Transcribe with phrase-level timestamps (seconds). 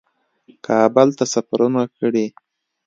[0.65, 2.25] کابل ته سفرونه کړي